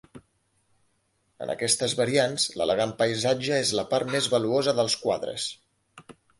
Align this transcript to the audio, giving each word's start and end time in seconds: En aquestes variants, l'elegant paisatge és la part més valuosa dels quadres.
En 1.47 1.51
aquestes 1.55 1.93
variants, 1.99 2.47
l'elegant 2.61 2.95
paisatge 3.03 3.61
és 3.67 3.77
la 3.83 3.87
part 3.95 4.13
més 4.17 4.33
valuosa 4.35 4.77
dels 4.83 4.99
quadres. 5.07 5.51